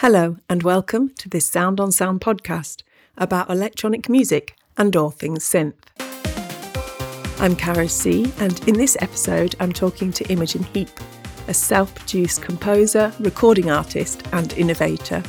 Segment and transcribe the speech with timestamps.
[0.00, 2.84] Hello, and welcome to this Sound on Sound podcast
[3.16, 5.74] about electronic music and all things synth.
[7.40, 10.88] I'm Cara C, and in this episode, I'm talking to Imogen Heap,
[11.48, 15.20] a self produced composer, recording artist, and innovator.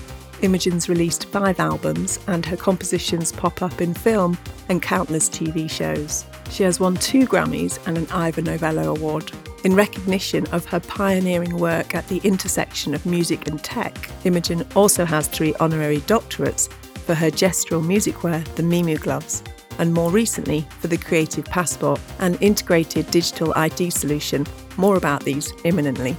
[0.43, 4.37] Imogen's released five albums, and her compositions pop up in film
[4.69, 6.25] and countless TV shows.
[6.51, 9.31] She has won two Grammys and an Ivor Novello Award.
[9.65, 15.03] In recognition of her pioneering work at the intersection of music and tech, Imogen also
[15.03, 19.43] has three honorary doctorates for her gestural music wear, the Mimu gloves,
[19.77, 24.45] and more recently for the Creative Passport, an integrated digital ID solution.
[24.77, 26.15] More about these imminently.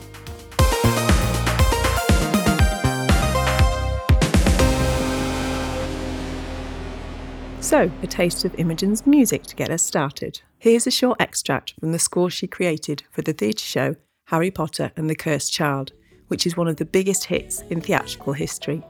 [7.71, 10.41] So, a taste of Imogen's music to get us started.
[10.59, 14.91] Here's a short extract from the score she created for the theatre show Harry Potter
[14.97, 15.93] and the Cursed Child,
[16.27, 18.83] which is one of the biggest hits in theatrical history.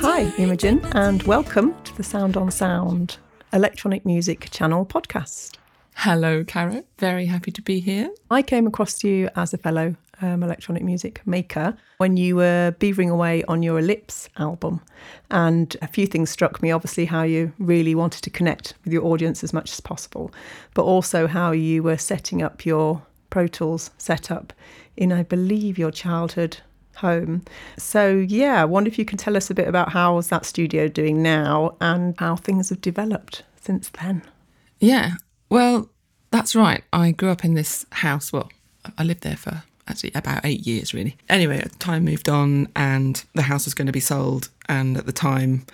[0.00, 3.16] Hi, Imogen, and welcome to the Sound on Sound
[3.54, 5.56] electronic music channel podcast.
[5.94, 6.84] Hello, Cara.
[6.98, 8.10] Very happy to be here.
[8.30, 13.08] I came across you as a fellow um, electronic music maker when you were beavering
[13.08, 14.82] away on your Ellipse album.
[15.30, 19.06] And a few things struck me obviously, how you really wanted to connect with your
[19.06, 20.34] audience as much as possible,
[20.74, 23.00] but also how you were setting up your
[23.30, 24.52] Pro Tools setup
[24.98, 26.58] in, I believe, your childhood
[26.96, 27.42] home.
[27.78, 30.88] So, yeah, I wonder if you can tell us a bit about how's that studio
[30.88, 34.22] doing now and how things have developed since then.
[34.80, 35.14] Yeah.
[35.48, 35.90] Well,
[36.30, 36.82] that's right.
[36.92, 38.32] I grew up in this house.
[38.32, 38.50] Well,
[38.98, 41.16] I lived there for actually about eight years, really.
[41.28, 44.48] Anyway, time moved on and the house was going to be sold.
[44.68, 45.64] And at the time,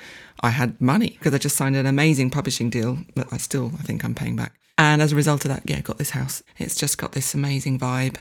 [0.41, 3.83] I had money because I just signed an amazing publishing deal that I still, I
[3.83, 4.55] think I'm paying back.
[4.83, 6.43] And as a result of that, yeah, got this house.
[6.59, 8.17] It's just got this amazing vibe,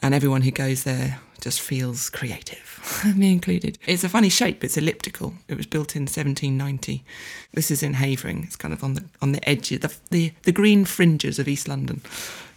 [0.00, 3.76] and everyone who goes there just feels creative, me included.
[3.86, 4.64] It's a funny shape.
[4.64, 5.34] It's elliptical.
[5.48, 7.04] It was built in 1790.
[7.52, 8.44] This is in Havering.
[8.44, 11.68] It's kind of on the on the edge, the the, the green fringes of East
[11.68, 12.00] London.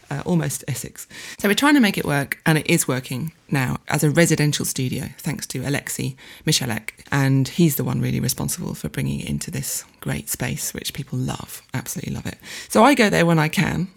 [0.10, 1.08] Uh, almost Essex.
[1.40, 4.66] So we're trying to make it work, and it is working now as a residential
[4.66, 6.92] studio, thanks to Alexei Michalek.
[7.12, 11.18] And he's the one really responsible for bringing it into this great space, which people
[11.18, 12.38] love, absolutely love it.
[12.70, 13.90] So I go there when I can,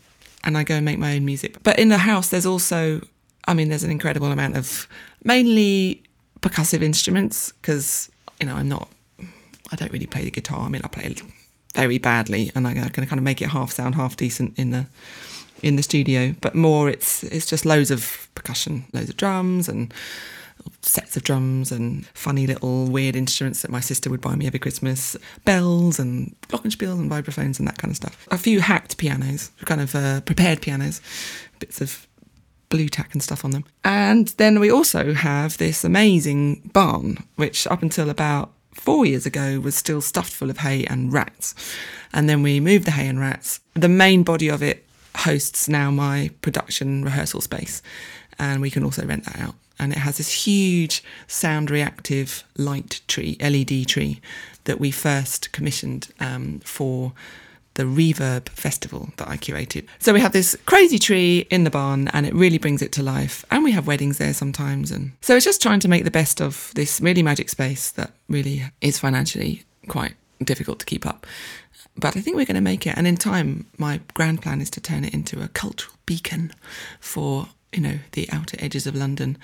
[0.43, 1.63] and I go and make my own music.
[1.63, 3.01] But in the house, there's also,
[3.47, 4.87] I mean, there's an incredible amount of
[5.23, 6.03] mainly
[6.41, 8.11] percussive instruments, because,
[8.41, 8.89] you know, I'm not,
[9.73, 10.61] I don't really play the guitar.
[10.61, 11.15] I mean, I play
[11.75, 14.87] very badly, and I can kind of make it half sound, half decent in the
[15.65, 19.93] in the studio, but more it's it's just loads of percussion, loads of drums and
[20.83, 24.59] sets of drums and funny little weird instruments that my sister would buy me every
[24.59, 28.27] Christmas, bells and glockenspiels and vibraphones and that kind of stuff.
[28.31, 31.01] A few hacked pianos, kind of uh, prepared pianos,
[31.59, 32.07] bits of
[32.69, 33.65] blue tack and stuff on them.
[33.85, 39.61] And then we also have this amazing barn, which up until about four years ago
[39.61, 41.55] was still stuffed full of hay and rats.
[42.13, 43.61] And then we moved the hay and rats.
[43.75, 44.84] The main body of it
[45.17, 47.83] hosts now my production rehearsal space,
[48.39, 49.55] and we can also rent that out.
[49.79, 54.21] And it has this huge sound reactive light tree, LED tree,
[54.65, 57.13] that we first commissioned um, for
[57.75, 59.87] the Reverb Festival that I curated.
[59.99, 63.03] So we have this crazy tree in the barn and it really brings it to
[63.03, 63.45] life.
[63.51, 64.91] And we have weddings there sometimes.
[64.91, 68.13] And so it's just trying to make the best of this really magic space that
[68.29, 71.27] really is financially quite difficult to keep up.
[71.97, 72.97] But I think we're going to make it.
[72.97, 76.53] And in time, my grand plan is to turn it into a cultural beacon
[77.01, 79.39] for, you know, the outer edges of London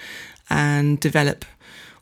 [0.49, 1.45] and develop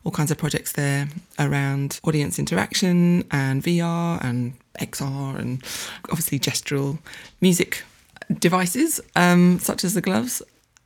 [0.03, 5.63] all kinds of projects there around audience interaction and VR and XR and
[6.09, 6.99] obviously gestural
[7.41, 7.83] music
[8.39, 10.41] devices um, such as the gloves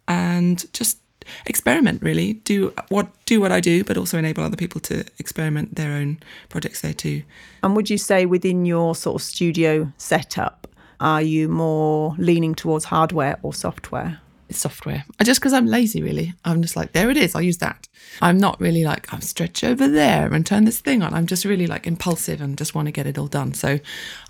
[0.08, 0.98] and just
[1.46, 2.34] experiment really.
[2.34, 6.20] Do what do what I do but also enable other people to experiment their own
[6.50, 7.24] projects there too.
[7.62, 10.68] And would you say within your sort of studio setup,
[11.00, 14.20] are you more leaning towards hardware or software?
[14.54, 15.04] it's software.
[15.20, 16.34] I just because I'm lazy really.
[16.46, 17.88] I'm just like there it is I'll use that.
[18.22, 21.14] I'm not really like I'll stretch over there and turn this thing on.
[21.14, 23.54] I'm just really like impulsive and just want to get it all done.
[23.54, 23.80] So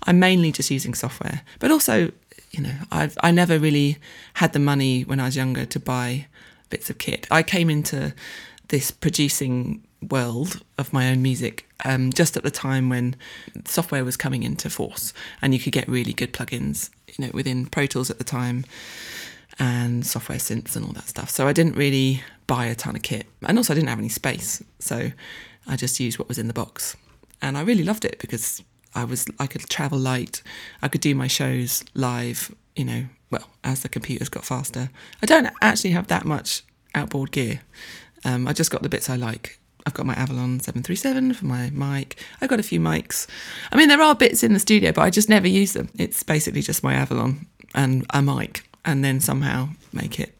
[0.04, 1.42] I'm mainly just using software.
[1.58, 2.10] But also
[2.50, 3.98] you know I've I never really
[4.34, 6.26] had the money when I was younger to buy
[6.70, 8.14] bits of kit I came into
[8.68, 13.16] this producing world of my own music um, just at the time when
[13.64, 15.12] software was coming into force
[15.42, 18.64] and you could get really good plugins, you know, within Pro Tools at the time
[19.58, 21.30] and software synths and all that stuff.
[21.30, 23.26] So I didn't really buy a ton of kit.
[23.42, 24.62] And also I didn't have any space.
[24.78, 25.10] So
[25.66, 26.96] I just used what was in the box.
[27.40, 28.62] And I really loved it because
[28.94, 30.42] I was I could travel light.
[30.82, 34.90] I could do my shows live, you know, well, as the computers got faster.
[35.22, 36.62] I don't actually have that much
[36.94, 37.60] outboard gear.
[38.24, 39.58] Um, I just got the bits I like.
[39.86, 42.18] I've got my Avalon 737 for my mic.
[42.40, 43.26] I've got a few mics.
[43.70, 45.90] I mean, there are bits in the studio, but I just never use them.
[45.98, 50.34] It's basically just my Avalon and a mic, and then somehow make it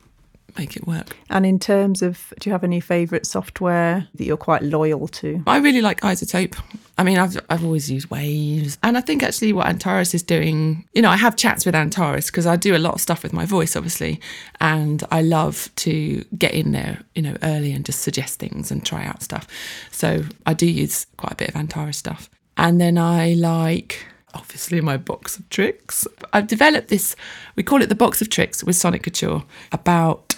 [0.56, 1.16] make it work.
[1.30, 5.42] And in terms of, do you have any favourite software that you're quite loyal to?
[5.46, 6.60] I really like iZotope.
[6.96, 8.78] I mean, I've, I've always used Waves.
[8.82, 12.26] And I think actually what Antares is doing, you know, I have chats with Antares
[12.26, 14.20] because I do a lot of stuff with my voice, obviously.
[14.60, 18.84] And I love to get in there, you know, early and just suggest things and
[18.84, 19.48] try out stuff.
[19.90, 22.30] So I do use quite a bit of Antares stuff.
[22.56, 26.06] And then I like obviously my box of tricks.
[26.32, 27.16] I've developed this,
[27.56, 30.33] we call it the box of tricks with Sonic Couture about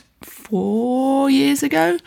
[0.49, 1.99] four years ago.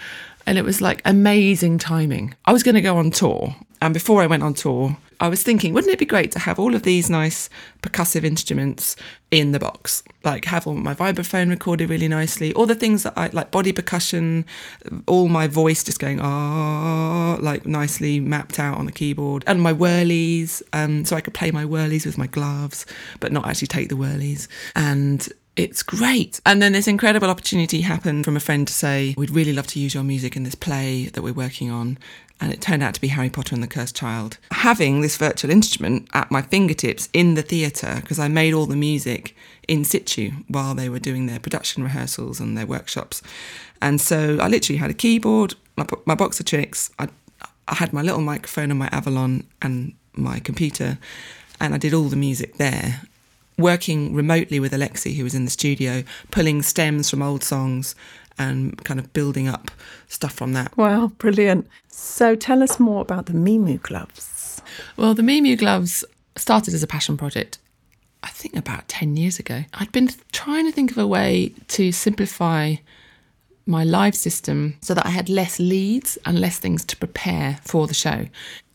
[0.45, 2.33] And it was like amazing timing.
[2.45, 3.55] I was going to go on tour.
[3.81, 6.59] And before I went on tour, I was thinking, wouldn't it be great to have
[6.59, 7.49] all of these nice
[7.81, 8.95] percussive instruments
[9.31, 10.01] in the box?
[10.23, 13.73] Like have all my vibraphone recorded really nicely, all the things that I like body
[13.73, 14.45] percussion,
[15.07, 19.73] all my voice just going ah, like nicely mapped out on the keyboard, and my
[19.73, 22.85] whirlies, um, so I could play my whirlies with my gloves,
[23.19, 24.47] but not actually take the whirlies.
[24.75, 26.39] And it's great.
[26.45, 29.79] And then this incredible opportunity happened from a friend to say, We'd really love to
[29.79, 31.97] use your music in this play that we're working on.
[32.41, 34.37] And it turned out to be Harry Potter and the Cursed Child.
[34.51, 38.77] Having this virtual instrument at my fingertips in the theatre, because I made all the
[38.77, 39.35] music
[39.67, 43.21] in situ while they were doing their production rehearsals and their workshops.
[43.81, 47.09] And so I literally had a keyboard, my, my box of tricks, I,
[47.67, 50.97] I had my little microphone on my Avalon and my computer,
[51.59, 53.01] and I did all the music there
[53.59, 57.95] working remotely with Alexi, who was in the studio, pulling stems from old songs
[58.37, 59.69] and kind of building up
[60.07, 60.75] stuff from that.
[60.77, 61.67] Wow, brilliant.
[61.89, 64.61] So tell us more about the Mimu gloves.
[64.97, 66.03] Well, the Mimu gloves
[66.37, 67.57] started as a passion project,
[68.23, 69.63] I think about 10 years ago.
[69.73, 72.75] I'd been trying to think of a way to simplify
[73.65, 77.87] my live system so that I had less leads and less things to prepare for
[77.87, 78.25] the show.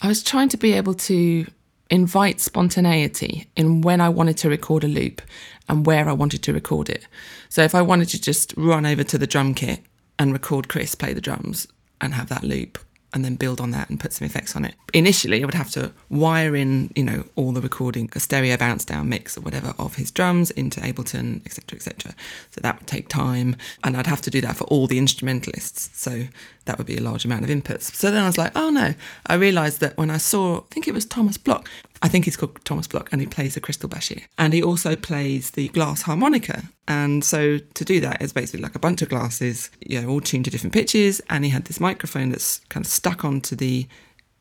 [0.00, 1.46] I was trying to be able to
[1.90, 5.22] invite spontaneity in when I wanted to record a loop
[5.68, 7.06] and where I wanted to record it.
[7.48, 9.80] So if I wanted to just run over to the drum kit
[10.18, 11.66] and record Chris play the drums
[12.00, 12.78] and have that loop
[13.14, 14.74] and then build on that and put some effects on it.
[14.92, 18.84] Initially, I would have to wire in, you know, all the recording, a stereo bounce
[18.84, 22.14] down mix or whatever of his drums into Ableton, etc., etc.
[22.50, 23.54] So that would take time,
[23.84, 25.90] and I'd have to do that for all the instrumentalists.
[25.94, 26.24] So
[26.64, 27.94] that would be a large amount of inputs.
[27.94, 28.94] So then I was like, oh no.
[29.26, 31.68] I realised that when I saw, I think it was Thomas Bloch,
[32.02, 34.24] I think he's called Thomas Bloch, and he plays the cristal baschet.
[34.38, 36.64] And he also plays the glass harmonica.
[36.86, 40.20] And so to do that, it's basically like a bunch of glasses, you know, all
[40.20, 41.20] tuned to different pitches.
[41.30, 43.86] And he had this microphone that's kind of stuck onto the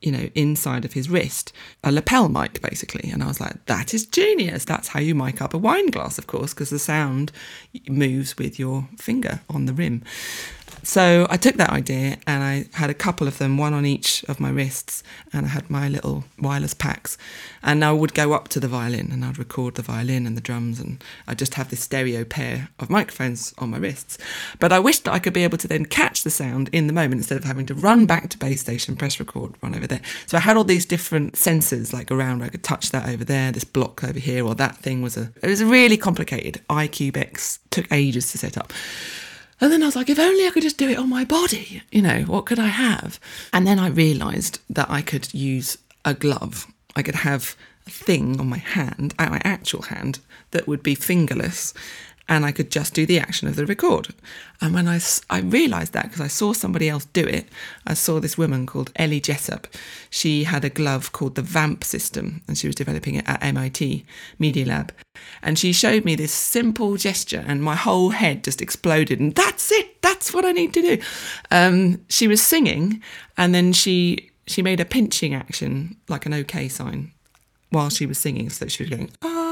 [0.04, 1.54] you know, inside of his wrist,
[1.84, 3.10] a lapel mic basically.
[3.10, 4.66] And I was like, that is genius.
[4.66, 7.32] That's how you mic up a wine glass, of course, because the sound
[7.88, 10.04] moves with your finger on the rim.
[10.82, 14.24] So I took that idea and I had a couple of them, one on each
[14.28, 17.18] of my wrists, and I had my little wireless packs.
[17.62, 20.42] And I would go up to the violin and I'd record the violin and the
[20.42, 24.18] drums, and I'd just have this stereo pair of microphones on my wrists.
[24.60, 26.94] But I wished that I could be able to then catch the sound in the
[26.94, 30.02] moment instead of having to run back to base station, press record, run over there.
[30.26, 33.24] So I had all these different sensors like around where I could touch that over
[33.24, 35.32] there, this block over here, or that thing was a.
[35.42, 36.62] It was a really complicated.
[36.70, 38.74] iCubeX took ages to set up.
[39.64, 41.84] And then I was like, if only I could just do it on my body,
[41.90, 43.18] you know, what could I have?
[43.54, 46.68] And then I realised that I could use a glove.
[46.98, 47.56] I could have
[47.88, 50.20] a thing on my hand, my actual hand,
[50.52, 51.74] that would be fingerless
[52.30, 54.10] and I could just do the action of the record.
[54.62, 55.00] And when I,
[55.30, 57.50] I realised that because I saw somebody else do it,
[57.86, 59.68] I saw this woman called Elly Jessop.
[60.10, 64.06] She had a glove called the VAMP system and she was developing it at MIT
[64.40, 64.94] Media Lab.
[65.42, 69.72] And she showed me this simple gesture and my whole head just exploded and that's
[69.72, 71.02] it, that's what I need to do.
[71.52, 73.02] Um, she was singing
[73.38, 77.12] and then she she made a pinching action like an OK sign
[77.70, 78.50] while she was singing.
[78.50, 79.43] So she was going, ah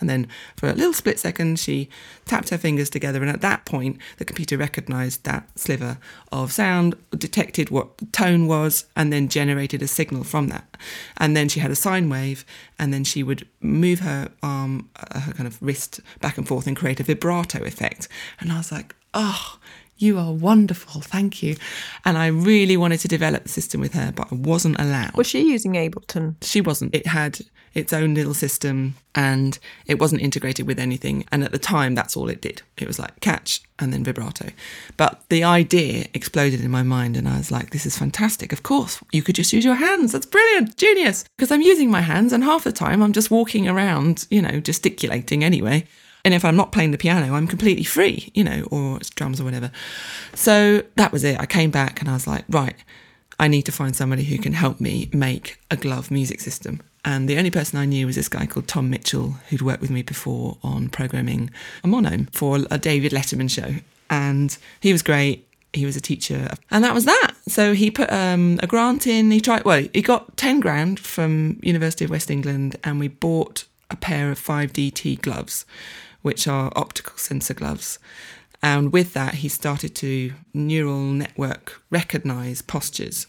[0.00, 1.88] and then for a little split second, she
[2.24, 3.20] tapped her fingers together.
[3.20, 5.98] And at that point, the computer recognized that sliver
[6.32, 10.76] of sound, detected what the tone was, and then generated a signal from that.
[11.16, 12.44] And then she had a sine wave,
[12.78, 16.66] and then she would move her arm, uh, her kind of wrist back and forth
[16.66, 18.08] and create a vibrato effect.
[18.40, 19.58] And I was like, oh,
[19.98, 21.00] You are wonderful.
[21.00, 21.56] Thank you.
[22.04, 25.16] And I really wanted to develop the system with her, but I wasn't allowed.
[25.16, 26.34] Was she using Ableton?
[26.42, 26.94] She wasn't.
[26.94, 27.40] It had
[27.76, 31.26] its own little system and it wasn't integrated with anything.
[31.30, 32.62] And at the time, that's all it did.
[32.78, 34.48] It was like catch and then vibrato.
[34.96, 38.50] But the idea exploded in my mind and I was like, this is fantastic.
[38.50, 40.12] Of course, you could just use your hands.
[40.12, 40.78] That's brilliant.
[40.78, 41.26] Genius.
[41.36, 44.58] Because I'm using my hands and half the time I'm just walking around, you know,
[44.58, 45.86] gesticulating anyway.
[46.24, 49.38] And if I'm not playing the piano, I'm completely free, you know, or it's drums
[49.38, 49.70] or whatever.
[50.34, 51.38] So that was it.
[51.38, 52.76] I came back and I was like, right,
[53.38, 56.80] I need to find somebody who can help me make a glove music system.
[57.06, 59.92] And the only person I knew was this guy called Tom Mitchell, who'd worked with
[59.92, 61.50] me before on programming
[61.84, 63.76] a monome for a David Letterman show.
[64.10, 65.48] And he was great.
[65.72, 66.50] He was a teacher.
[66.68, 67.32] And that was that.
[67.46, 69.30] So he put um, a grant in.
[69.30, 73.66] He tried, well, he got 10 grand from University of West England and we bought
[73.88, 75.64] a pair of 5DT gloves,
[76.22, 78.00] which are optical sensor gloves.
[78.64, 83.28] And with that, he started to neural network recognize postures.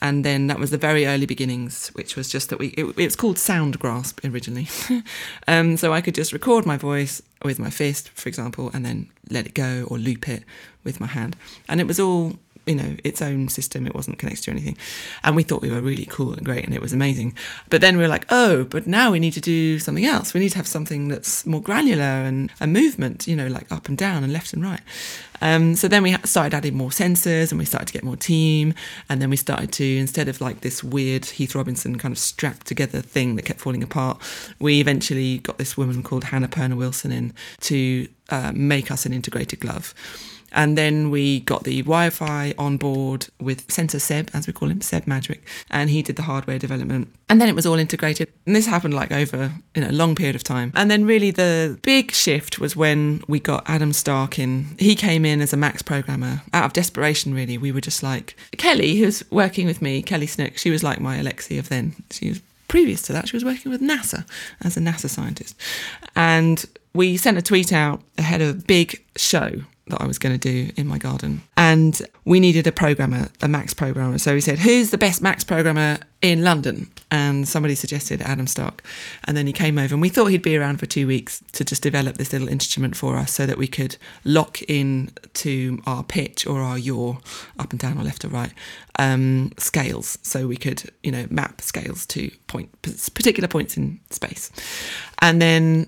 [0.00, 3.04] And then that was the very early beginnings, which was just that we, it, it
[3.04, 4.68] was called Sound Grasp originally.
[5.48, 9.08] um, so I could just record my voice with my fist, for example, and then
[9.30, 10.44] let it go or loop it
[10.84, 11.36] with my hand.
[11.68, 13.86] And it was all you know, its own system.
[13.86, 14.76] It wasn't connected to anything.
[15.22, 17.34] And we thought we were really cool and great and it was amazing.
[17.70, 20.34] But then we were like, oh, but now we need to do something else.
[20.34, 23.88] We need to have something that's more granular and a movement, you know, like up
[23.88, 24.80] and down and left and right.
[25.40, 28.74] Um, so then we started adding more sensors and we started to get more team.
[29.08, 32.66] And then we started to, instead of like this weird Heath Robinson kind of strapped
[32.66, 34.20] together thing that kept falling apart,
[34.58, 39.12] we eventually got this woman called Hannah Perner Wilson in to uh, make us an
[39.12, 39.94] integrated glove.
[40.56, 44.70] And then we got the Wi Fi on board with Sensor Seb, as we call
[44.70, 47.12] him, Seb Madgwick, and he did the hardware development.
[47.28, 48.32] And then it was all integrated.
[48.46, 50.72] And this happened like over you know, a long period of time.
[50.74, 54.74] And then really the big shift was when we got Adam Stark in.
[54.78, 57.58] He came in as a Max programmer out of desperation, really.
[57.58, 61.18] We were just like, Kelly, who's working with me, Kelly Snook, she was like my
[61.18, 61.94] Alexi of then.
[62.10, 64.28] She was previous to that, she was working with NASA
[64.62, 65.54] as a NASA scientist.
[66.16, 70.38] And we sent a tweet out ahead of a big show that I was going
[70.38, 71.42] to do in my garden.
[71.56, 74.18] And we needed a programmer, a Max programmer.
[74.18, 76.90] So we said, Who's the best Max programmer in London?
[77.10, 78.82] And somebody suggested Adam Stark.
[79.24, 81.64] And then he came over, and we thought he'd be around for two weeks to
[81.64, 86.02] just develop this little instrument for us so that we could lock in to our
[86.02, 87.16] pitch or our yaw,
[87.58, 88.52] up and down or left or right,
[88.98, 90.18] um, scales.
[90.22, 94.50] So we could, you know, map scales to point particular points in space.
[95.22, 95.86] And then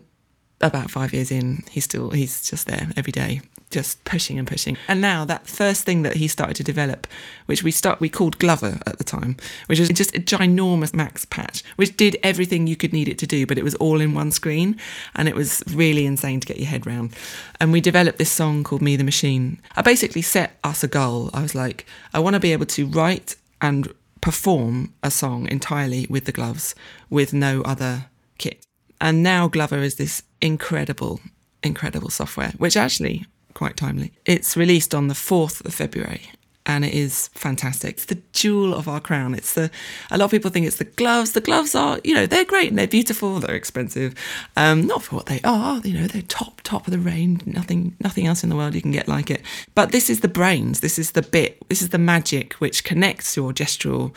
[0.61, 4.77] about five years in, he's still he's just there every day, just pushing and pushing.
[4.89, 7.07] And now that first thing that he started to develop,
[7.47, 11.25] which we start we called Glover at the time, which was just a ginormous max
[11.25, 14.15] patch, which did everything you could need it to do, but it was all in
[14.15, 14.77] one screen,
[15.15, 17.15] and it was really insane to get your head round.
[17.61, 19.61] And we developed this song called Me the Machine.
[19.77, 21.31] I basically set us a goal.
[21.33, 26.07] I was like, I want to be able to write and perform a song entirely
[26.11, 26.75] with the gloves,
[27.09, 28.07] with no other
[28.39, 28.65] kit.
[29.01, 31.21] And now Glover is this incredible,
[31.63, 34.13] incredible software, which actually quite timely.
[34.25, 36.31] It's released on the 4th of February
[36.69, 37.95] and it is fantastic.
[37.95, 39.35] It's the jewel of our crown.
[39.35, 39.71] It's the
[40.11, 41.33] a lot of people think it's the gloves.
[41.33, 43.41] The gloves are, you know, they're great and they're beautiful.
[43.41, 44.15] They're expensive,
[44.55, 45.81] um, not for what they are.
[45.81, 47.47] You know, they're top top of the range.
[47.47, 49.43] Nothing nothing else in the world you can get like it.
[49.75, 50.81] But this is the brains.
[50.81, 51.67] This is the bit.
[51.71, 54.15] This is the magic which connects your gestural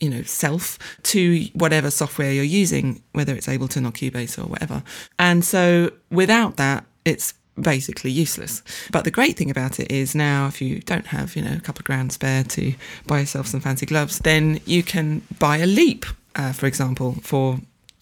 [0.00, 4.82] you know self to whatever software you're using whether it's ableton or cubase or whatever
[5.18, 8.62] and so without that it's basically useless.
[8.90, 11.60] But the great thing about it is now if you don't have you know a
[11.60, 12.74] couple of grand spare to
[13.06, 16.04] buy yourself some fancy gloves then you can buy a leap
[16.36, 17.60] uh, for example for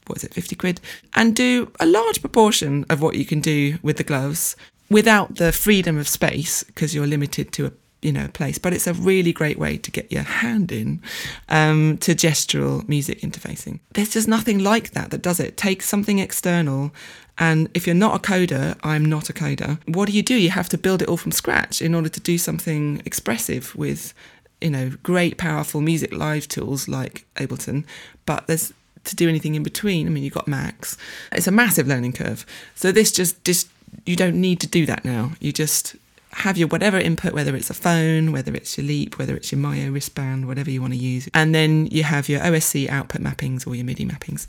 [0.08, 0.80] what is it 50 quid?
[1.14, 4.56] And do a large proportion of what you can do with the gloves
[4.90, 8.58] without the freedom of space because you're limited to a you know place.
[8.58, 11.02] But it's a really great way to get your hand in
[11.48, 13.80] um, to gestural music interfacing.
[13.94, 15.56] There's just nothing like that that does it.
[15.56, 16.92] Take something external
[17.38, 19.78] and if you're not a coder i'm not a coder.
[19.86, 20.34] What do you do?
[20.34, 24.14] You have to build it all from scratch in order to do something expressive with
[24.60, 27.84] you know great powerful music live tools like ableton.
[28.26, 28.72] But there's
[29.04, 30.98] to do anything in between i mean you've got max
[31.32, 32.44] it's a massive learning curve.
[32.74, 33.68] So this just just
[34.04, 35.32] you don't need to do that now.
[35.40, 35.96] You just
[36.32, 39.60] have your whatever input, whether it's a phone, whether it's your Leap, whether it's your
[39.60, 41.28] Myo wristband, whatever you want to use.
[41.34, 44.46] And then you have your OSC output mappings or your MIDI mappings.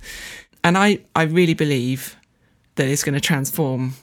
[0.63, 2.17] And I, I really believe
[2.75, 3.93] that is going to transform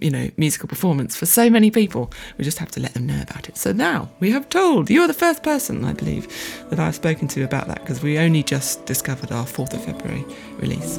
[0.00, 2.10] you know, musical performance for so many people.
[2.38, 3.56] We just have to let them know about it.
[3.56, 4.88] So now we have told.
[4.90, 6.28] You're the first person, I believe,
[6.70, 10.24] that I've spoken to about that because we only just discovered our 4th of February
[10.58, 10.98] release.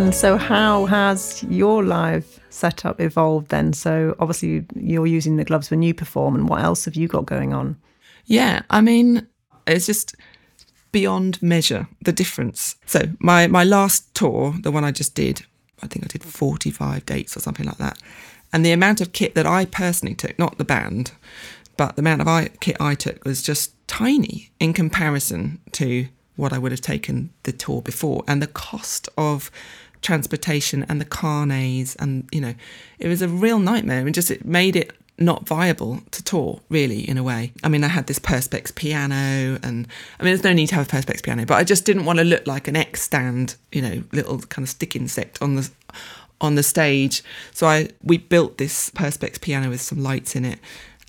[0.00, 3.74] And so, how has your live setup evolved then?
[3.74, 7.26] So, obviously, you're using the gloves when you perform, and what else have you got
[7.26, 7.76] going on?
[8.24, 9.28] Yeah, I mean,
[9.66, 10.16] it's just
[10.90, 12.76] beyond measure the difference.
[12.86, 15.44] So my my last tour, the one I just did,
[15.82, 17.98] I think I did 45 dates or something like that.
[18.54, 21.12] And the amount of kit that I personally took, not the band,
[21.76, 26.08] but the amount of I, kit I took was just tiny in comparison to
[26.40, 28.24] what I would have taken the tour before.
[28.26, 29.50] And the cost of
[30.02, 32.54] transportation and the carnets and you know
[32.98, 37.06] it was a real nightmare and just it made it not viable to tour, really,
[37.06, 37.52] in a way.
[37.62, 39.86] I mean, I had this Perspex piano, and
[40.18, 42.18] I mean, there's no need to have a Perspex piano, but I just didn't want
[42.18, 45.70] to look like an X stand, you know, little kind of stick insect on the
[46.40, 47.22] on the stage.
[47.52, 50.58] So I we built this Perspex piano with some lights in it,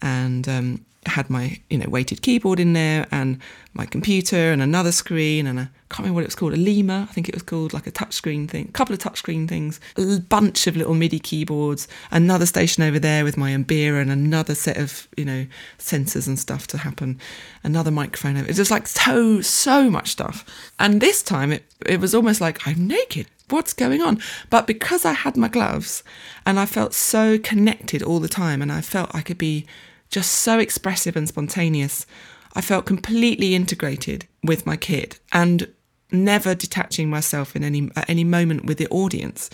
[0.01, 3.39] and um, had my you know weighted keyboard in there and
[3.73, 7.07] my computer and another screen and a can't remember what it was called a Lemur
[7.09, 10.19] I think it was called like a touchscreen thing a couple of touchscreen things a
[10.19, 14.77] bunch of little MIDI keyboards another station over there with my Ambira and another set
[14.77, 15.45] of you know
[15.77, 17.19] sensors and stuff to happen
[17.63, 20.45] another microphone it was just like so so much stuff
[20.79, 24.19] and this time it it was almost like I'm naked what's going on?
[24.49, 26.03] But because I had my gloves
[26.45, 29.65] and I felt so connected all the time and I felt I could be
[30.09, 32.05] just so expressive and spontaneous.
[32.53, 35.67] I felt completely integrated with my kid and
[36.11, 39.49] never detaching myself in any at any moment with the audience.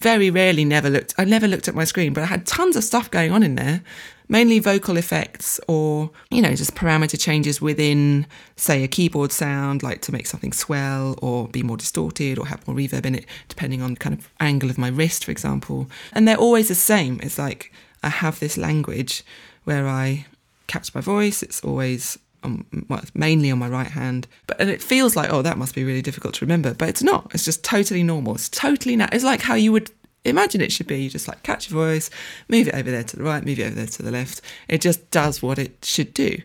[0.00, 2.84] Very rarely never looked I never looked at my screen, but I had tons of
[2.84, 3.82] stuff going on in there,
[4.28, 10.02] mainly vocal effects or, you know, just parameter changes within say a keyboard sound like
[10.02, 13.80] to make something swell or be more distorted or have more reverb in it depending
[13.80, 15.88] on kind of angle of my wrist for example.
[16.12, 17.18] And they're always the same.
[17.22, 17.72] It's like
[18.02, 19.24] I have this language
[19.64, 20.26] where I
[20.66, 21.42] catch my voice.
[21.42, 25.42] It's always on, well, mainly on my right hand, but and it feels like oh
[25.42, 27.30] that must be really difficult to remember, but it's not.
[27.34, 28.34] It's just totally normal.
[28.34, 29.90] It's totally na- It's like how you would
[30.24, 31.02] imagine it should be.
[31.02, 32.10] You just like catch your voice,
[32.48, 34.40] move it over there to the right, move it over there to the left.
[34.68, 36.38] It just does what it should do.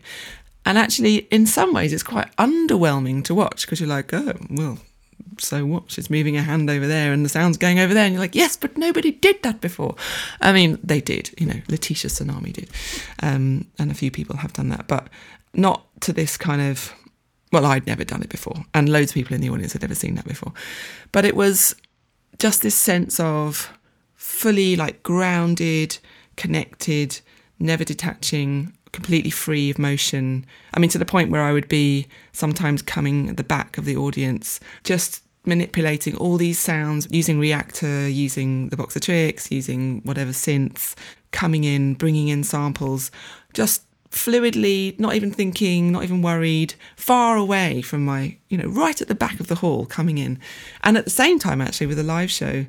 [0.64, 4.78] And actually, in some ways, it's quite underwhelming to watch because you're like, oh, well,
[5.38, 5.90] so what?
[5.90, 8.04] She's moving a hand over there and the sound's going over there.
[8.04, 9.96] And you're like, yes, but nobody did that before.
[10.40, 12.70] I mean, they did, you know, Laetitia Sonami did.
[13.22, 15.08] Um, and a few people have done that, but
[15.54, 16.92] not to this kind of,
[17.52, 18.64] well, I'd never done it before.
[18.74, 20.52] And loads of people in the audience had never seen that before.
[21.12, 21.74] But it was
[22.38, 23.70] just this sense of
[24.14, 25.98] fully like grounded,
[26.36, 27.20] connected,
[27.58, 30.46] never detaching, completely free of motion.
[30.74, 33.84] I mean, to the point where I would be sometimes coming at the back of
[33.84, 40.00] the audience, just manipulating all these sounds using Reaktor, using the box of tricks, using
[40.04, 40.94] whatever synths,
[41.32, 43.10] coming in, bringing in samples,
[43.54, 43.82] just
[44.12, 49.08] fluidly, not even thinking, not even worried, far away from my, you know, right at
[49.08, 50.38] the back of the hall coming in.
[50.84, 52.66] And at the same time, actually, with a live show,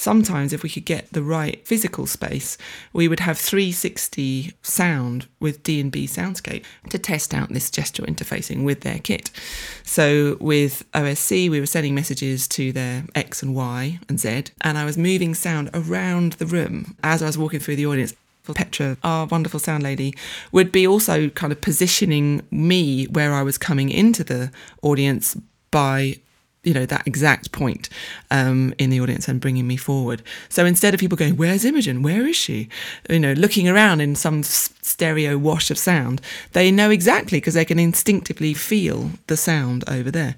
[0.00, 2.56] sometimes if we could get the right physical space
[2.92, 8.80] we would have 360 sound with d&b soundscape to test out this gesture interfacing with
[8.80, 9.30] their kit
[9.84, 14.78] so with osc we were sending messages to their x and y and z and
[14.78, 18.14] i was moving sound around the room as i was walking through the audience
[18.54, 20.14] Petra, our wonderful sound lady,
[20.52, 24.50] would be also kind of positioning me where I was coming into the
[24.82, 25.36] audience
[25.70, 26.16] by
[26.62, 27.88] you know that exact point
[28.30, 30.22] um, in the audience and bringing me forward.
[30.48, 32.02] So instead of people going, "Where's Imogen?
[32.02, 32.68] Where is she?"
[33.08, 36.20] you know, looking around in some stereo wash of sound,
[36.52, 40.34] they know exactly because they can instinctively feel the sound over there.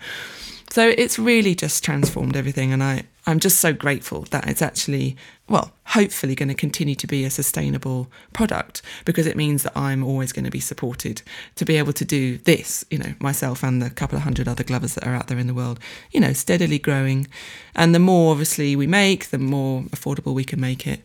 [0.72, 5.18] So it's really just transformed everything, and I I'm just so grateful that it's actually
[5.46, 10.02] well, hopefully going to continue to be a sustainable product because it means that I'm
[10.02, 11.20] always going to be supported
[11.56, 14.64] to be able to do this, you know, myself and the couple of hundred other
[14.64, 15.78] glovers that are out there in the world,
[16.10, 17.26] you know, steadily growing.
[17.74, 21.02] And the more obviously we make, the more affordable we can make it.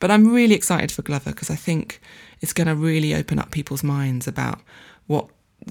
[0.00, 2.00] But I'm really excited for Glover because I think
[2.40, 4.58] it's going to really open up people's minds about
[5.06, 5.28] what,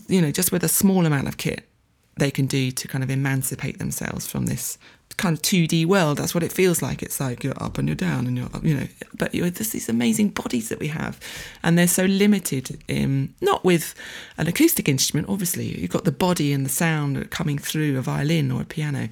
[0.08, 1.68] you know, just with a small amount of kit,
[2.18, 4.78] they can do to kind of emancipate themselves from this
[5.18, 6.18] kind of 2D world.
[6.18, 7.04] That's what it feels like.
[7.04, 9.90] It's like you're up and you're down and you're, you know, but you're there's these
[9.90, 11.20] amazing bodies that we have,
[11.64, 12.82] and they're so limited.
[12.88, 13.96] In, not with
[14.38, 15.80] an acoustic instrument, obviously.
[15.80, 19.10] You've got the body and the sound coming through a violin or a piano,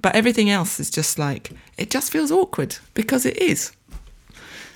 [0.00, 3.72] but everything else is just like it just feels awkward because it is.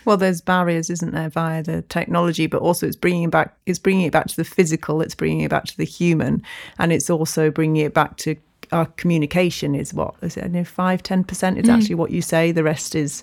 [0.06, 3.54] Well, there's barriers, isn't there, via the technology, but also it's bringing it back.
[3.66, 5.02] It's bringing it back to the physical.
[5.02, 6.42] It's bringing it back to the human,
[6.78, 8.36] and it's also bringing it back to
[8.72, 10.44] our communication is what is it?
[10.44, 11.72] I know five, ten percent is hmm.
[11.72, 12.52] actually what you say.
[12.52, 13.22] The rest is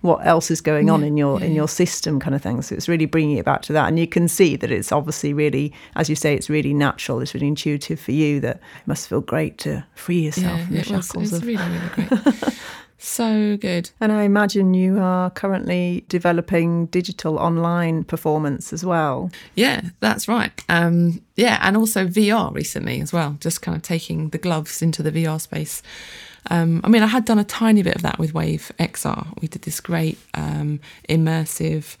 [0.00, 2.60] what else is going on in your yeah, in your system, kind of thing.
[2.62, 5.32] So it's really bringing it back to that, and you can see that it's obviously
[5.32, 7.20] really, as you say, it's really natural.
[7.20, 8.40] It's really intuitive for you.
[8.40, 11.42] That it must feel great to free yourself Yeah, from the it was, shackles it's
[11.42, 11.46] of.
[11.46, 12.58] really, really great.
[12.98, 13.90] so good.
[14.00, 19.30] And I imagine you are currently developing digital online performance as well.
[19.54, 20.52] Yeah, that's right.
[20.68, 25.02] Um, yeah, and also VR recently as well, just kind of taking the gloves into
[25.02, 25.82] the VR space.
[26.50, 29.40] Um, I mean, I had done a tiny bit of that with Wave XR.
[29.40, 31.96] We did this great um, immersive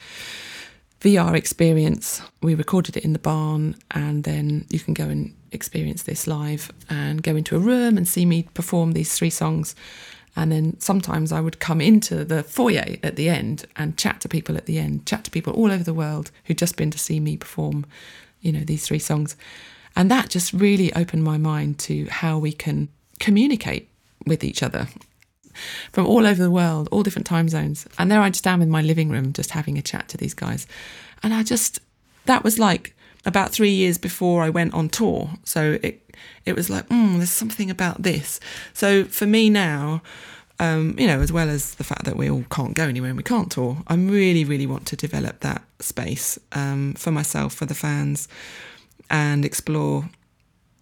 [1.00, 2.22] VR experience.
[2.42, 6.72] We recorded it in the barn, and then you can go and experience this live
[6.90, 9.74] and go into a room and see me perform these three songs.
[10.36, 14.28] And then sometimes I would come into the foyer at the end and chat to
[14.28, 16.98] people at the end, chat to people all over the world who'd just been to
[16.98, 17.86] see me perform,
[18.40, 19.36] you know, these three songs.
[19.96, 22.88] And that just really opened my mind to how we can
[23.20, 23.88] communicate
[24.26, 24.88] with each other
[25.92, 27.86] from all over the world, all different time zones.
[27.98, 30.34] And there I just am in my living room, just having a chat to these
[30.34, 30.66] guys.
[31.22, 31.78] And I just,
[32.24, 32.94] that was like
[33.24, 35.30] about three years before I went on tour.
[35.44, 36.03] So it,
[36.44, 38.40] it was like, mm, there's something about this.
[38.72, 40.02] So for me now,
[40.60, 43.16] um, you know, as well as the fact that we all can't go anywhere and
[43.16, 47.66] we can't tour, I really, really want to develop that space um, for myself, for
[47.66, 48.28] the fans,
[49.10, 50.08] and explore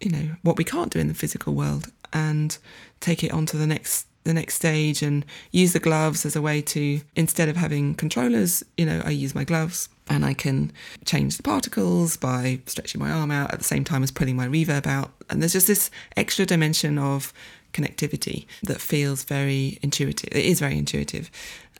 [0.03, 2.57] you know what we can't do in the physical world and
[2.99, 6.41] take it on to the next the next stage and use the gloves as a
[6.41, 10.71] way to instead of having controllers you know i use my gloves and i can
[11.05, 14.47] change the particles by stretching my arm out at the same time as pulling my
[14.47, 15.11] reverb out.
[15.29, 17.33] And there's just this extra dimension of
[17.73, 20.29] connectivity that feels very intuitive.
[20.31, 21.31] It is very intuitive.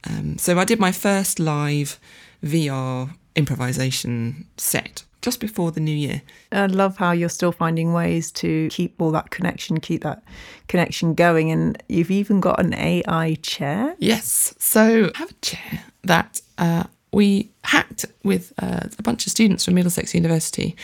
[0.05, 1.97] Um, so i did my first live
[2.43, 8.31] vr improvisation set just before the new year I love how you're still finding ways
[8.33, 10.23] to keep all that connection, keep that
[10.67, 11.51] connection going.
[11.51, 13.95] And you've even got an AI chair.
[13.99, 14.53] Yes.
[14.59, 19.65] So I have a chair that uh, we hacked with uh, a bunch of students
[19.65, 20.75] from Middlesex University.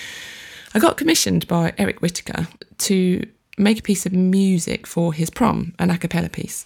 [0.74, 2.48] I got commissioned by Eric Whitacre
[2.80, 3.26] to
[3.58, 6.66] make a piece of music for his prom, an a cappella piece.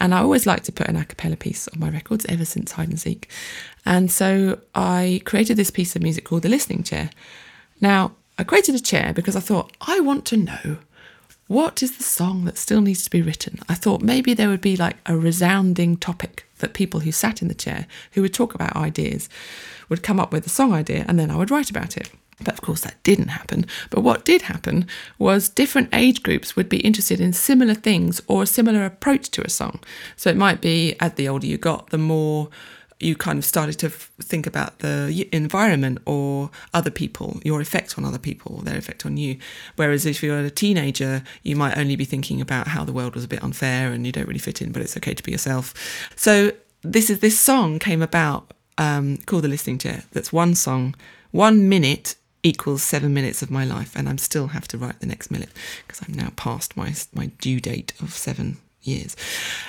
[0.00, 2.72] And I always like to put an a cappella piece on my records ever since
[2.72, 3.30] hide and seek.
[3.86, 7.10] And so I created this piece of music called The Listening Chair.
[7.80, 10.78] Now, I created a chair because I thought, I want to know
[11.46, 13.58] what is the song that still needs to be written?
[13.68, 17.48] I thought maybe there would be like a resounding topic that people who sat in
[17.48, 19.28] the chair, who would talk about ideas,
[19.90, 22.10] would come up with a song idea and then I would write about it.
[22.42, 23.66] But of course, that didn't happen.
[23.90, 24.86] But what did happen
[25.18, 29.46] was different age groups would be interested in similar things or a similar approach to
[29.46, 29.80] a song.
[30.16, 32.48] So it might be as the older you got, the more
[33.04, 37.98] you kind of started to f- think about the environment or other people, your effect
[37.98, 39.38] on other people, their effect on you.
[39.76, 43.24] Whereas if you're a teenager, you might only be thinking about how the world was
[43.24, 45.74] a bit unfair and you don't really fit in, but it's okay to be yourself.
[46.16, 50.04] So this is this song came about um, called the Listening Chair.
[50.12, 50.94] That's one song,
[51.30, 55.06] one minute equals seven minutes of my life, and I'm still have to write the
[55.06, 55.50] next minute
[55.86, 59.16] because I'm now past my my due date of seven years.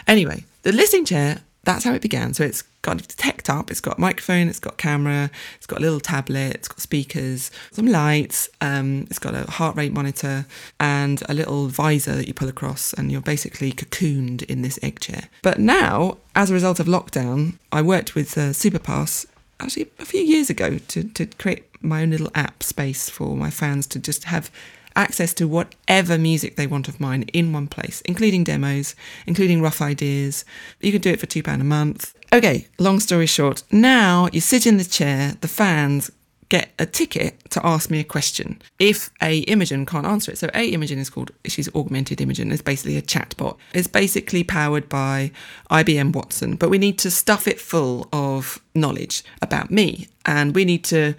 [0.07, 1.41] Anyway, the listening chair.
[1.65, 2.33] That's how it began.
[2.33, 3.69] So it's got a tech up.
[3.71, 4.47] It's got a microphone.
[4.47, 5.29] It's got camera.
[5.57, 6.55] It's got a little tablet.
[6.55, 8.49] It's got speakers, some lights.
[8.61, 10.45] Um, it's got a heart rate monitor
[10.79, 14.99] and a little visor that you pull across, and you're basically cocooned in this egg
[14.99, 15.29] chair.
[15.41, 19.25] But now, as a result of lockdown, I worked with uh, Superpass
[19.59, 23.49] actually a few years ago to, to create my own little app space for my
[23.49, 24.51] fans to just have
[24.95, 28.95] access to whatever music they want of mine in one place, including demos,
[29.27, 30.45] including rough ideas.
[30.79, 32.15] You can do it for £2 a month.
[32.31, 36.11] Okay, long story short, now you sit in the chair, the fans
[36.49, 40.37] get a ticket to ask me a question if a Imogen can't answer it.
[40.37, 42.51] So a Imogen is called she's augmented Imogen.
[42.51, 43.57] It's basically a chatbot.
[43.73, 45.31] It's basically powered by
[45.71, 50.65] IBM Watson, but we need to stuff it full of knowledge about me, and we
[50.65, 51.15] need to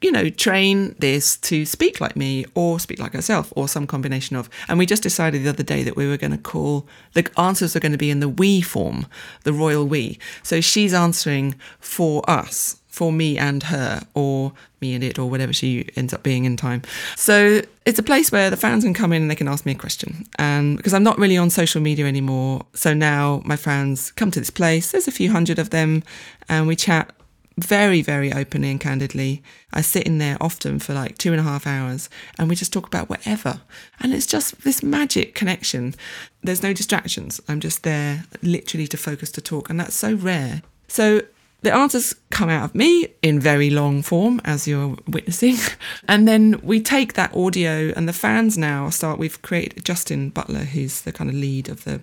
[0.00, 4.36] you know, train this to speak like me or speak like herself or some combination
[4.36, 4.48] of.
[4.68, 7.74] And we just decided the other day that we were going to call the answers
[7.74, 9.06] are going to be in the we form,
[9.44, 10.18] the royal we.
[10.42, 15.52] So she's answering for us, for me and her, or me and it, or whatever
[15.52, 16.82] she ends up being in time.
[17.16, 19.72] So it's a place where the fans can come in and they can ask me
[19.72, 20.26] a question.
[20.38, 24.38] And because I'm not really on social media anymore, so now my fans come to
[24.38, 24.92] this place.
[24.92, 26.04] There's a few hundred of them,
[26.48, 27.12] and we chat
[27.58, 29.42] very, very openly and candidly.
[29.72, 32.72] I sit in there often for like two and a half hours and we just
[32.72, 33.60] talk about whatever.
[34.00, 35.94] And it's just this magic connection.
[36.42, 37.40] There's no distractions.
[37.48, 39.68] I'm just there literally to focus to talk.
[39.68, 40.62] And that's so rare.
[40.86, 41.22] So
[41.62, 45.56] the answers come out of me in very long form, as you're witnessing.
[46.10, 49.18] And then we take that audio, and the fans now start.
[49.18, 52.00] We've created Justin Butler, who's the kind of lead of the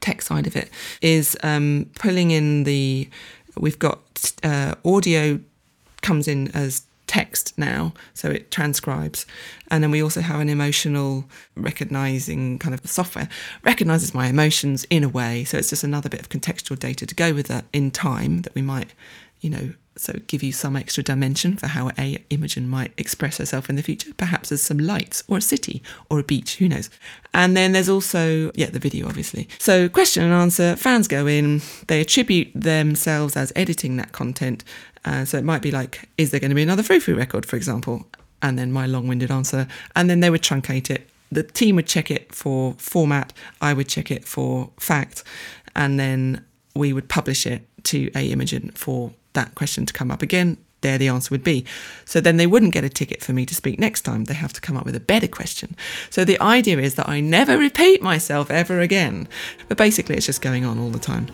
[0.00, 0.68] tech side of it,
[1.00, 3.08] is um, pulling in the.
[3.56, 4.00] We've got
[4.42, 5.40] uh, audio
[6.02, 9.26] comes in as text now, so it transcribes.
[9.68, 11.24] And then we also have an emotional
[11.56, 13.28] recognizing kind of software,
[13.64, 15.42] recognizes my emotions in a way.
[15.42, 18.54] So it's just another bit of contextual data to go with that in time that
[18.54, 18.94] we might,
[19.40, 23.68] you know, so give you some extra dimension for how a Imogen might express herself
[23.68, 24.14] in the future.
[24.14, 26.88] Perhaps as some lights or a city or a beach, who knows?
[27.34, 29.46] And then there's also yeah the video obviously.
[29.58, 30.74] So question and answer.
[30.76, 34.64] Fans go in, they attribute themselves as editing that content.
[35.04, 37.44] Uh, so it might be like, is there going to be another Frou Frou record,
[37.44, 38.06] for example?
[38.42, 41.10] And then my long-winded answer, and then they would truncate it.
[41.30, 43.34] The team would check it for format.
[43.60, 45.24] I would check it for fact,
[45.76, 50.22] and then we would publish it to A Imogen for that question to come up
[50.22, 51.64] again, there the answer would be.
[52.04, 54.24] So then they wouldn't get a ticket for me to speak next time.
[54.24, 55.76] They have to come up with a better question.
[56.08, 59.28] So the idea is that I never repeat myself ever again.
[59.68, 61.28] But basically, it's just going on all the time.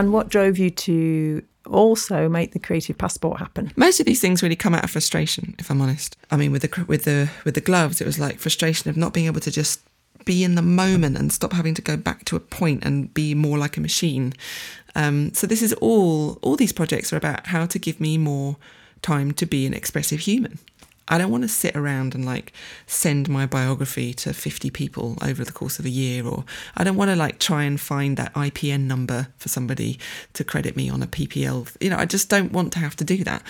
[0.00, 3.70] And what drove you to also make the creative passport happen?
[3.76, 6.16] Most of these things really come out of frustration, if I'm honest.
[6.30, 9.12] I mean, with the with the with the gloves, it was like frustration of not
[9.12, 9.82] being able to just
[10.24, 13.34] be in the moment and stop having to go back to a point and be
[13.34, 14.32] more like a machine.
[14.94, 18.56] Um, so this is all all these projects are about how to give me more
[19.02, 20.58] time to be an expressive human.
[21.10, 22.52] I don't want to sit around and like
[22.86, 26.44] send my biography to 50 people over the course of a year, or
[26.76, 29.98] I don't want to like try and find that IPN number for somebody
[30.34, 31.76] to credit me on a PPL.
[31.80, 33.42] You know, I just don't want to have to do that.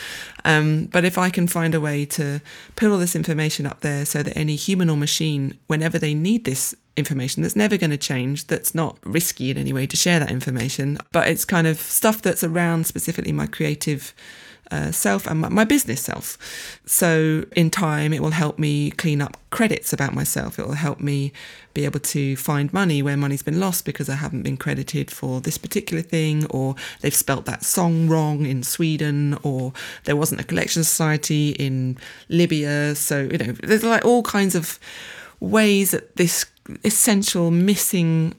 [0.44, 2.40] Um, but if I can find a way to
[2.76, 6.44] put all this information up there so that any human or machine, whenever they need
[6.44, 10.18] this information that's never going to change, that's not risky in any way to share
[10.18, 14.14] that information, but it's kind of stuff that's around specifically my creative
[14.70, 16.38] uh, self and my, my business self.
[16.86, 20.58] So, in time, it will help me clean up credits about myself.
[20.58, 21.32] It will help me
[21.74, 25.40] be able to find money where money's been lost because I haven't been credited for
[25.40, 29.72] this particular thing, or they've spelt that song wrong in Sweden, or
[30.04, 32.94] there wasn't a collection society in Libya.
[32.94, 34.78] So, you know, there's like all kinds of
[35.40, 36.46] ways that this
[36.84, 38.34] essential missing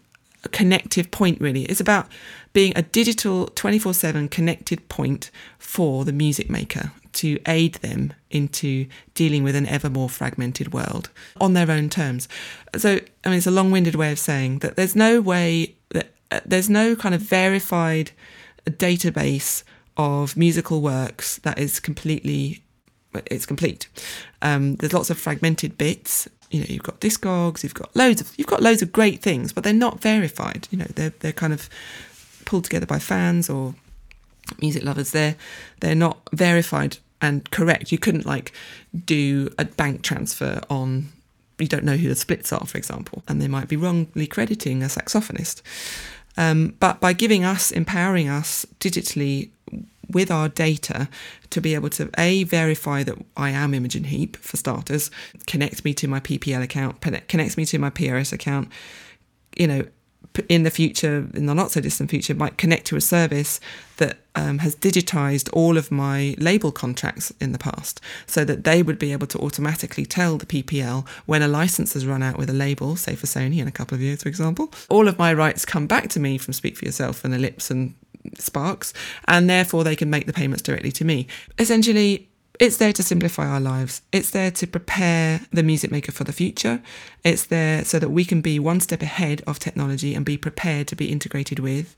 [0.50, 2.08] connective point really is about
[2.54, 9.44] being a digital 24/7 connected point for the music maker to aid them into dealing
[9.44, 12.28] with an ever more fragmented world on their own terms.
[12.78, 16.40] So I mean it's a long-winded way of saying that there's no way that uh,
[16.46, 18.12] there's no kind of verified
[18.66, 19.64] database
[19.98, 22.64] of musical works that is completely
[23.28, 23.88] it's complete.
[24.42, 26.30] Um, there's lots of fragmented bits.
[26.52, 29.54] You know, you've got Discogs, you've got loads of you've got loads of great things,
[29.54, 30.68] but they're not verified.
[30.72, 31.70] You know, they're they're kind of
[32.46, 33.76] pulled together by fans or
[34.62, 35.12] music lovers.
[35.12, 35.36] They're
[35.80, 37.92] they're not verified and correct.
[37.92, 38.54] You couldn't like
[39.06, 41.10] do a bank transfer on
[41.60, 44.84] you don't know who the splits are, for example, and they might be wrongly crediting
[44.84, 45.62] a saxophonist.
[46.38, 49.50] Um, but by giving us, empowering us digitally
[50.12, 51.10] with our data
[51.50, 55.12] to be able to a verify that I am Imogen Heap for starters,
[55.48, 58.70] connect me to my PPL account, connects me to my PRS account,
[59.58, 59.84] you know,
[60.48, 63.60] in the future, in the not so distant future, might connect to a service
[63.98, 68.82] that um, has digitized all of my label contracts in the past so that they
[68.82, 72.50] would be able to automatically tell the PPL when a license has run out with
[72.50, 74.72] a label, say for Sony in a couple of years, for example.
[74.90, 77.94] All of my rights come back to me from Speak for Yourself and Ellipse and
[78.38, 78.94] Sparks,
[79.28, 81.28] and therefore they can make the payments directly to me.
[81.60, 82.30] Essentially,
[82.60, 84.04] it's there to simplify our lives.
[84.12, 86.82] It's there to prepare the music maker for the future.
[87.24, 90.88] It's there so that we can be one step ahead of technology and be prepared
[90.90, 91.96] to be integrated with,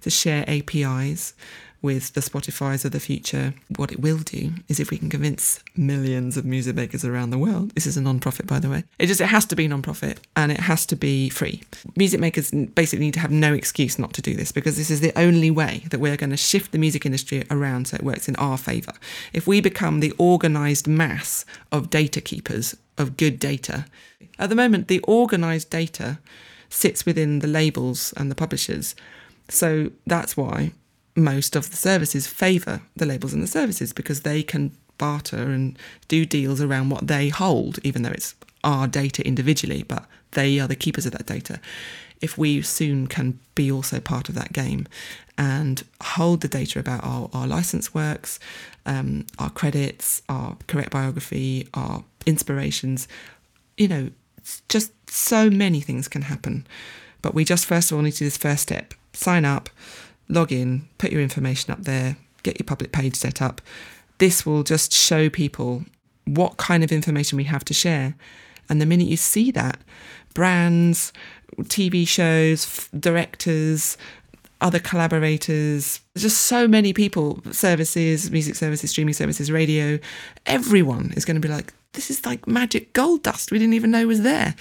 [0.00, 1.34] to share APIs
[1.86, 3.54] with the Spotify's of the future.
[3.76, 7.38] What it will do is if we can convince millions of music makers around the
[7.38, 10.18] world, this is a non-profit by the way, it just it has to be non-profit
[10.34, 11.62] and it has to be free.
[11.94, 15.00] Music makers basically need to have no excuse not to do this because this is
[15.00, 18.28] the only way that we're going to shift the music industry around so it works
[18.28, 18.94] in our favour.
[19.32, 23.86] If we become the organised mass of data keepers of good data,
[24.40, 26.18] at the moment the organised data
[26.68, 28.96] sits within the labels and the publishers.
[29.48, 30.72] So that's why
[31.16, 35.78] most of the services favour the labels and the services because they can barter and
[36.08, 40.68] do deals around what they hold, even though it's our data individually, but they are
[40.68, 41.60] the keepers of that data.
[42.20, 44.86] If we soon can be also part of that game
[45.38, 48.38] and hold the data about our, our license works,
[48.86, 53.06] um, our credits, our correct biography, our inspirations,
[53.76, 54.10] you know,
[54.68, 56.66] just so many things can happen.
[57.20, 59.70] But we just first of all need to do this first step sign up,
[60.28, 63.60] log in, put your information up there, get your public page set up.
[64.18, 65.84] This will just show people
[66.24, 68.14] what kind of information we have to share.
[68.68, 69.78] And the minute you see that,
[70.34, 71.12] brands,
[71.62, 73.96] TV shows, directors,
[74.60, 79.98] other collaborators, just so many people, services, music services, streaming services, radio,
[80.46, 83.90] everyone is going to be like, this is like magic gold dust we didn't even
[83.90, 84.54] know was there.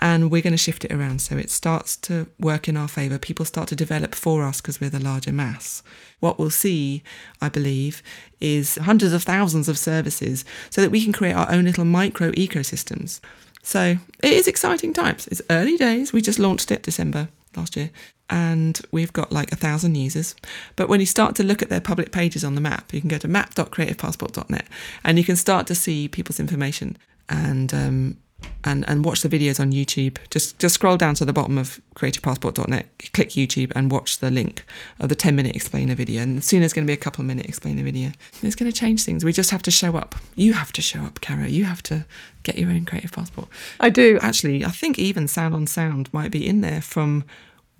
[0.00, 3.18] And we're going to shift it around so it starts to work in our favour.
[3.18, 5.82] People start to develop for us because we're the larger mass.
[6.20, 7.02] What we'll see,
[7.40, 8.02] I believe,
[8.40, 12.32] is hundreds of thousands of services so that we can create our own little micro
[12.32, 13.20] ecosystems.
[13.62, 15.28] So it is exciting times.
[15.28, 16.12] It's early days.
[16.12, 17.90] We just launched it December last year
[18.32, 20.34] and we've got like a thousand users.
[20.74, 23.08] But when you start to look at their public pages on the map, you can
[23.08, 24.66] go to map.creativepassport.net
[25.04, 26.96] and you can start to see people's information
[27.28, 28.16] and um,
[28.64, 30.18] and and watch the videos on YouTube.
[30.30, 34.64] Just just scroll down to the bottom of creativepassport.net, click YouTube, and watch the link
[35.00, 36.22] of the 10 minute explainer video.
[36.22, 38.12] And soon there's going to be a couple minute explainer video.
[38.42, 39.24] It's going to change things.
[39.24, 40.14] We just have to show up.
[40.34, 41.48] You have to show up, Cara.
[41.48, 42.06] You have to
[42.42, 43.48] get your own creative passport.
[43.80, 44.18] I do.
[44.22, 47.24] Actually, I think even Sound on Sound might be in there from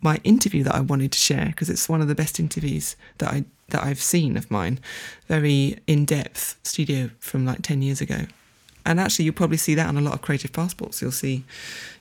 [0.00, 3.32] my interview that I wanted to share because it's one of the best interviews that
[3.32, 4.80] I that I've seen of mine.
[5.28, 8.26] Very in depth studio from like 10 years ago.
[8.84, 11.00] And actually, you'll probably see that on a lot of creative passports.
[11.00, 11.44] You'll see,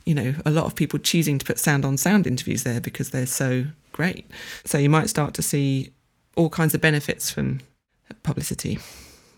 [0.05, 3.11] you know, a lot of people choosing to put sound on sound interviews there because
[3.11, 4.29] they're so great.
[4.65, 5.91] So you might start to see
[6.35, 7.61] all kinds of benefits from
[8.23, 8.79] publicity.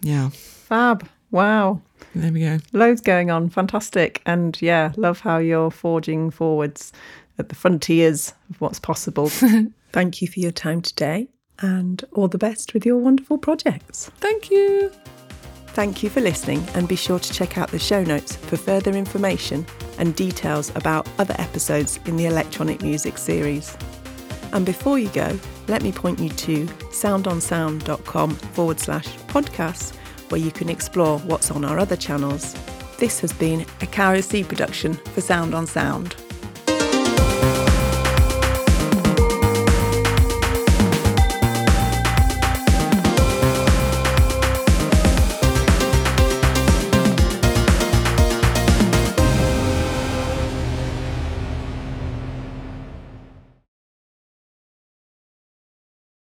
[0.02, 0.30] Yeah.
[0.30, 1.08] Fab.
[1.32, 1.82] Wow.
[2.14, 2.60] There we go.
[2.74, 3.50] Loads going on.
[3.50, 4.22] Fantastic.
[4.26, 6.94] And yeah, love how you're forging forwards
[7.40, 9.30] at the frontiers of what's possible.
[9.92, 11.28] Thank you for your time today
[11.60, 14.12] and all the best with your wonderful projects.
[14.20, 14.92] Thank you.
[15.74, 18.92] Thank you for listening and be sure to check out the show notes for further
[18.92, 19.66] information
[19.98, 23.76] and details about other episodes in the electronic music series.
[24.52, 29.96] And before you go, let me point you to soundonsound.com forward slash podcasts
[30.30, 32.56] where you can explore what's on our other channels.
[33.00, 36.16] This has been a Cara C production for Sound on Sound.